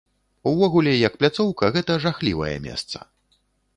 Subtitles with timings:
[0.51, 2.97] Увогуле як пляцоўка гэта жахлівае месца!